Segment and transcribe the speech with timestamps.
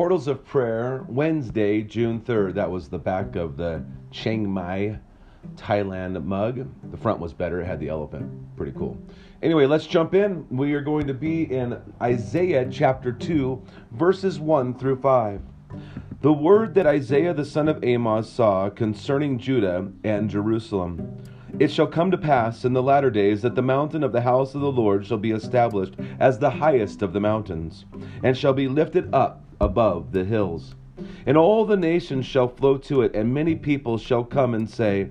[0.00, 2.54] Portals of Prayer, Wednesday, June 3rd.
[2.54, 4.98] That was the back of the Chiang Mai,
[5.56, 6.66] Thailand mug.
[6.90, 8.56] The front was better, it had the elephant.
[8.56, 8.96] Pretty cool.
[9.42, 10.46] Anyway, let's jump in.
[10.48, 15.42] We are going to be in Isaiah chapter 2, verses 1 through 5.
[16.22, 21.22] The word that Isaiah the son of Amos saw concerning Judah and Jerusalem.
[21.58, 24.54] It shall come to pass in the latter days that the mountain of the house
[24.54, 27.84] of the Lord shall be established as the highest of the mountains,
[28.24, 30.74] and shall be lifted up above the hills.
[31.26, 35.10] And all the nations shall flow to it, and many people shall come and say,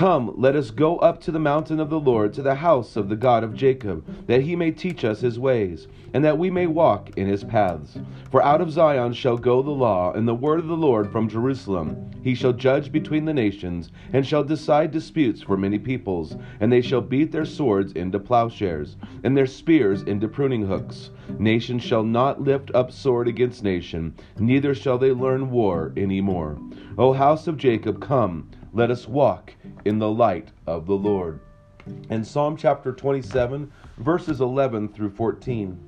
[0.00, 3.10] Come, let us go up to the mountain of the Lord, to the house of
[3.10, 6.66] the God of Jacob, that he may teach us his ways, and that we may
[6.66, 7.98] walk in his paths.
[8.30, 11.28] For out of Zion shall go the law, and the word of the Lord from
[11.28, 12.12] Jerusalem.
[12.24, 16.34] He shall judge between the nations, and shall decide disputes for many peoples.
[16.60, 21.10] And they shall beat their swords into plowshares, and their spears into pruning hooks.
[21.38, 26.56] Nation shall not lift up sword against nation, neither shall they learn war any more.
[26.96, 29.54] O house of Jacob, come let us walk
[29.84, 31.40] in the light of the Lord.
[32.08, 35.78] And Psalm chapter 27, verses 11 through 14.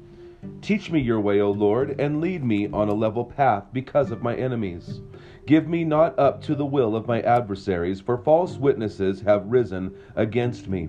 [0.61, 4.23] Teach me your way, O Lord, and lead me on a level path because of
[4.23, 5.01] my enemies.
[5.47, 9.95] Give me not up to the will of my adversaries, for false witnesses have risen
[10.17, 10.89] against me,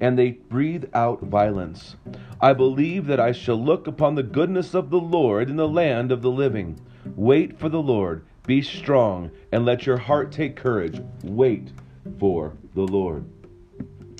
[0.00, 1.96] and they breathe out violence.
[2.40, 6.10] I believe that I shall look upon the goodness of the Lord in the land
[6.10, 6.80] of the living.
[7.14, 11.00] Wait for the Lord be strong and let your heart take courage.
[11.22, 11.70] Wait
[12.18, 13.24] for the Lord.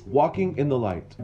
[0.07, 1.17] Walking in the light.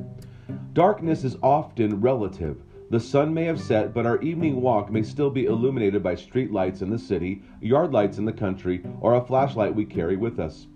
[0.72, 2.60] Darkness is often relative.
[2.90, 6.50] The sun may have set, but our evening walk may still be illuminated by street
[6.50, 10.40] lights in the city, yard lights in the country, or a flashlight we carry with
[10.40, 10.66] us.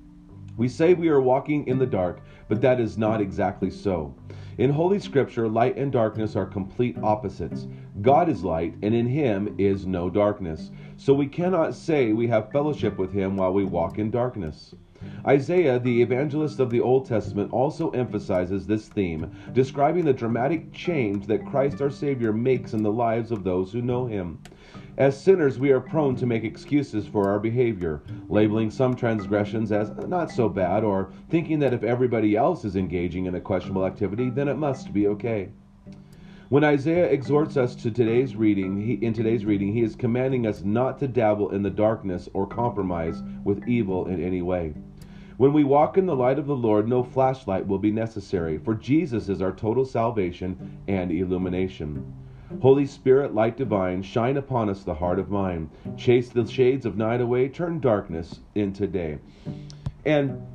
[0.56, 4.14] We say we are walking in the dark, but that is not exactly so.
[4.58, 7.66] In Holy Scripture, light and darkness are complete opposites.
[8.02, 10.70] God is light, and in him is no darkness.
[10.98, 14.74] So we cannot say we have fellowship with him while we walk in darkness.
[15.26, 21.26] Isaiah, the evangelist of the Old Testament, also emphasizes this theme, describing the dramatic change
[21.26, 24.38] that Christ our Savior makes in the lives of those who know him.
[24.98, 29.90] As sinners, we are prone to make excuses for our behavior, labeling some transgressions as
[30.06, 34.28] not so bad, or thinking that if everybody else is engaging in a questionable activity,
[34.28, 35.48] then it must be okay.
[36.50, 40.62] When Isaiah exhorts us to today's reading, he, in today's reading, he is commanding us
[40.62, 44.74] not to dabble in the darkness or compromise with evil in any way.
[45.38, 48.74] When we walk in the light of the Lord, no flashlight will be necessary, for
[48.74, 52.04] Jesus is our total salvation and illumination.
[52.60, 55.70] Holy Spirit, light divine, shine upon us the heart of mine.
[55.96, 59.18] Chase the shades of night away, turn darkness into day.
[60.04, 60.46] And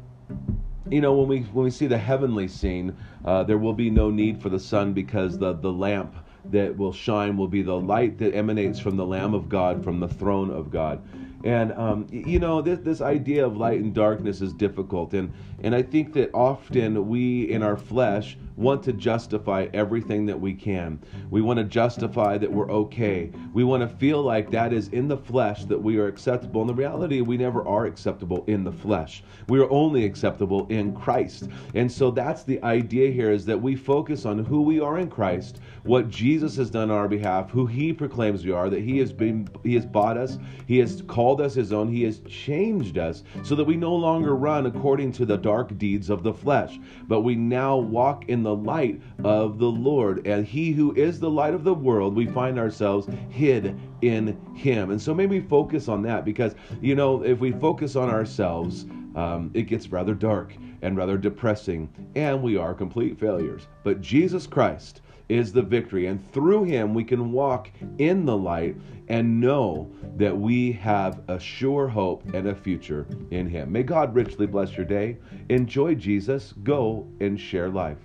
[0.89, 4.09] you know when we when we see the heavenly scene, uh, there will be no
[4.09, 6.15] need for the sun because the the lamp
[6.51, 9.99] that will shine will be the light that emanates from the Lamb of God, from
[9.99, 11.01] the throne of God.
[11.43, 15.31] And um, you know this this idea of light and darkness is difficult, and
[15.61, 20.53] and I think that often we in our flesh want to justify everything that we
[20.53, 20.99] can.
[21.29, 23.31] We want to justify that we're okay.
[23.53, 26.61] We want to feel like that is in the flesh that we are acceptable.
[26.61, 29.23] In the reality, we never are acceptable in the flesh.
[29.47, 31.49] We are only acceptable in Christ.
[31.75, 35.09] And so that's the idea here is that we focus on who we are in
[35.09, 38.97] Christ, what Jesus has done on our behalf, who he proclaims we are, that he
[38.97, 42.97] has been he has bought us, he has called us his own, he has changed
[42.97, 46.79] us so that we no longer run according to the dark deeds of the flesh,
[47.07, 50.25] but we now walk in the light of the Lord.
[50.27, 54.91] And He who is the light of the world, we find ourselves hid in Him.
[54.91, 59.51] And so maybe focus on that because, you know, if we focus on ourselves, um,
[59.53, 63.67] it gets rather dark and rather depressing, and we are complete failures.
[63.83, 66.07] But Jesus Christ, is the victory.
[66.07, 68.75] And through him, we can walk in the light
[69.07, 73.71] and know that we have a sure hope and a future in him.
[73.71, 75.17] May God richly bless your day.
[75.49, 76.53] Enjoy Jesus.
[76.63, 77.97] Go and share life.